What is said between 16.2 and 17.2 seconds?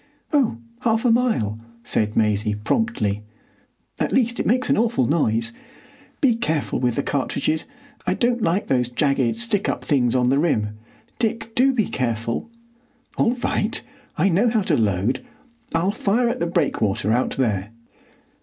at the breakwater